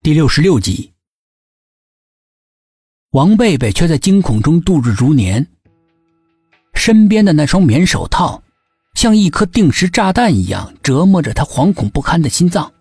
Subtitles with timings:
[0.00, 0.92] 第六十六集，
[3.10, 5.44] 王贝贝却在惊恐中度日如年。
[6.72, 8.40] 身边的那双棉手套，
[8.94, 12.72] 像一颗定时炸弹一样折磨着他惶恐不堪的心脏。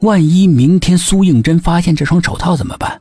[0.00, 3.00] 万一明天苏应真发现这双手套怎么办？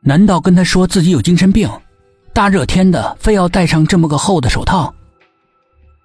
[0.00, 1.70] 难道跟他说自己有精神病？
[2.32, 4.92] 大热天的，非要戴上这么个厚的手套？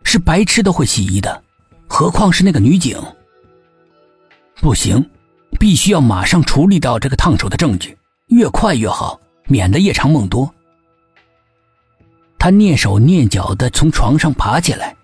[0.03, 1.41] 是白痴都会起疑的，
[1.87, 3.01] 何况是那个女警？
[4.55, 5.09] 不行，
[5.59, 10.53] 必须要马上处理掉这个烫手的证据，越快越好，免得夜长梦多。
[12.39, 14.95] 他蹑手蹑脚的从床上爬起来，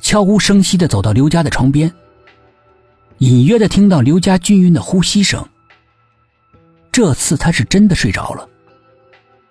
[0.00, 1.92] 悄无声息的走到刘家的床边，
[3.18, 5.46] 隐约的听到刘家均匀的呼吸声。
[6.90, 8.48] 这次他是真的睡着了，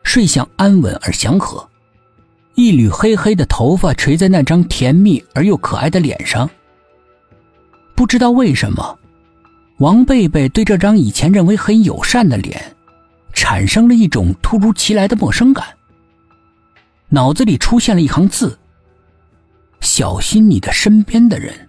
[0.03, 1.67] 睡相安稳而祥和，
[2.55, 6.49] 一缕黑黑的头发垂在那张甜蜜而又可爱的脸上。
[7.95, 8.97] 不知道为什么。
[9.81, 12.75] 王贝贝对这张以前认为很友善的脸，
[13.33, 15.65] 产生了一种突如其来的陌生感。
[17.09, 18.59] 脑子里出现了一行字
[19.81, 21.67] ：“小心你的身边的人。”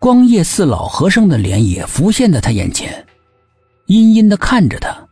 [0.00, 3.06] 光夜寺老和尚的脸也浮现在他眼前，
[3.84, 5.06] 阴阴的看着他：“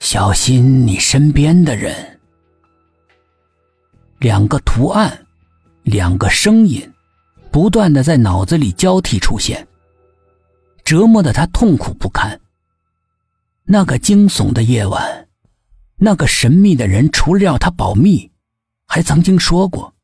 [0.00, 2.20] 小心你身边的人。”
[4.20, 5.26] 两个图案，
[5.84, 6.86] 两个声音。
[7.52, 9.66] 不断的在脑子里交替出现，
[10.84, 12.40] 折磨的他痛苦不堪。
[13.64, 15.28] 那个惊悚的夜晚，
[15.96, 18.30] 那个神秘的人，除了要他保密，
[18.86, 19.94] 还曾经说过：“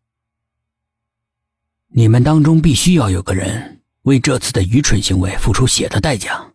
[1.88, 6.52] 你们当中必须要有个人为这次的愚蠢行为付出血的代价。”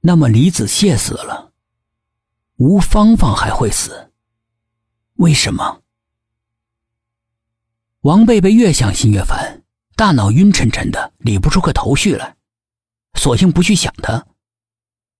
[0.00, 1.52] 那么李子谢死了，
[2.56, 4.12] 吴芳芳还会死？
[5.14, 5.82] 为什么？
[8.06, 9.64] 王贝贝越想心越烦，
[9.96, 12.36] 大脑晕沉沉的，理不出个头绪来，
[13.18, 14.24] 索性不去想他，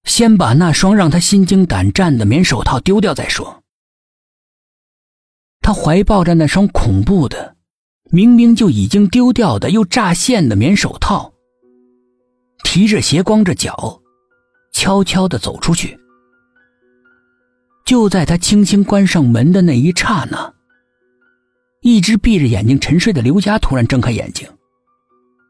[0.04, 3.64] 先把那双让他心惊胆战的棉手套丢掉再说。
[5.62, 7.56] 他怀抱着那双恐怖的、
[8.12, 11.32] 明明就已经丢掉的又炸线的棉手套，
[12.62, 14.00] 提着鞋，光着脚，
[14.72, 15.98] 悄悄的走出去。
[17.84, 20.55] 就在他轻轻关上门的那一刹那。
[21.86, 24.44] 一直闭着眼睛沉睡的刘佳突然睁开眼睛，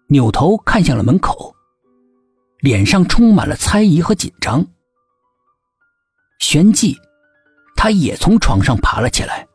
[0.09, 1.57] 扭头看向了门口，
[2.61, 4.63] 脸上充满了猜疑和紧张。
[6.39, 6.95] 旋即，
[7.75, 9.47] 他也从床上爬了起来，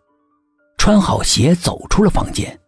[0.75, 2.59] 穿好鞋走出了房间。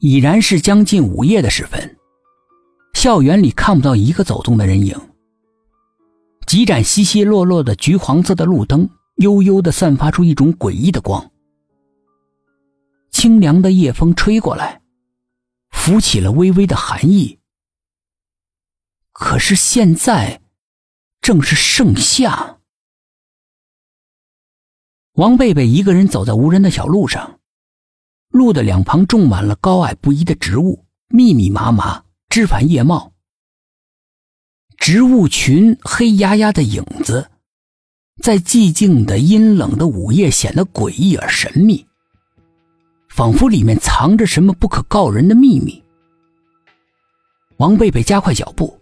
[0.00, 1.96] 已然是将近午夜的时分，
[2.94, 5.00] 校园里看不到一个走动的人影。
[6.44, 11.30] 几盏稀稀落落的橘黄色的路灯，悠悠的散发出一种诡异的光。
[13.24, 14.82] 清凉的夜风吹过来，
[15.70, 17.38] 浮起了微微的寒意。
[19.12, 20.42] 可是现在，
[21.22, 22.58] 正是盛夏。
[25.14, 27.40] 王贝贝一个人走在无人的小路上，
[28.28, 33.14] 路的两旁种满了高矮不一的植物，密密麻麻，枝繁叶茂。
[34.76, 37.30] 植物群黑压压的影子，
[38.22, 41.86] 在寂静的阴冷的午夜显得诡异而神秘。
[43.14, 45.80] 仿佛里面藏着什么不可告人的秘密。
[47.58, 48.76] 王贝贝加快脚步，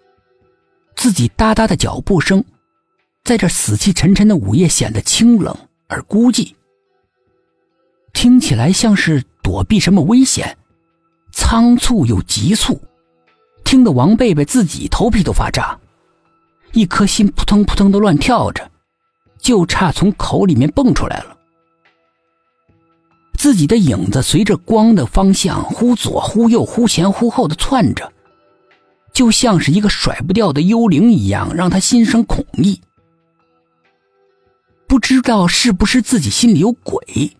[0.97, 2.43] 自己哒哒的脚步声，
[3.25, 5.55] 在这死气沉沉的午夜显得清冷
[5.87, 6.55] 而孤寂，
[8.15, 10.57] 听起来像是躲避什么危险，
[11.31, 12.81] 仓促又急促，
[13.65, 15.79] 听得王贝贝自己头皮都发炸，
[16.73, 18.71] 一颗心扑腾扑腾的乱跳着，
[19.39, 21.32] 就差从口里面蹦出来了。
[23.43, 28.13] 自己的影子随着光的方向忽左忽右、忽前忽后的窜着，
[29.13, 32.81] 就像是一个甩不掉的幽灵一样，让他心生恐意。
[34.87, 37.37] 不知道是不是自己心里有鬼，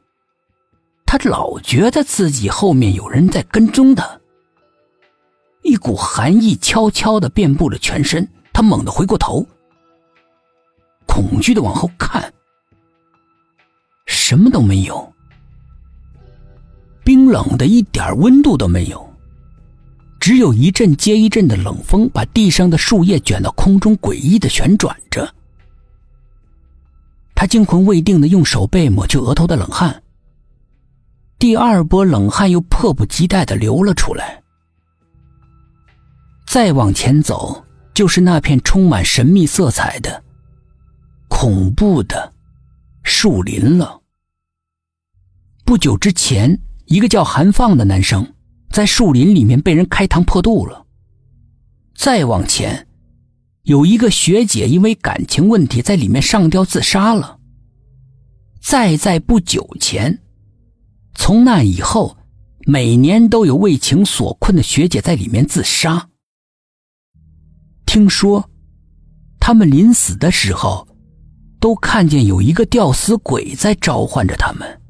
[1.07, 4.19] 他老觉得自己后面有人在跟踪他。
[5.63, 9.47] 一股寒意悄悄的遍布了全身，他猛地回过头，
[11.07, 12.35] 恐惧的往后看，
[14.05, 15.12] 什么都没有。
[17.33, 19.11] 冷的一点温度都没有，
[20.21, 25.35] 只有一阵接一阵的冷风，把地上的树叶卷到空中，诡异的旋转着。
[27.35, 30.03] 他惊魂未定的用手背抹去额头的冷汗，
[31.39, 34.43] 第二波冷汗又迫不及待的流了出来。
[36.47, 37.65] 再往前走，
[37.95, 40.23] 就是那片充满神秘色彩的、
[41.29, 42.31] 恐怖的
[43.03, 43.99] 树林了。
[45.65, 46.57] 不久之前。
[46.93, 48.35] 一个叫韩放的男生，
[48.69, 50.85] 在树林里面被人开膛破肚了。
[51.95, 52.87] 再往前，
[53.63, 57.39] 有一个学姐因为感情问题在里面上吊自杀了。
[58.61, 60.21] 再在不久前，
[61.15, 62.19] 从那以后，
[62.67, 66.11] 每年都有为情所困的学姐在里面自杀。
[67.87, 68.51] 听说，
[69.41, 70.87] 他们临死的时候，
[71.59, 74.82] 都看见有一个吊死鬼在召唤着他们。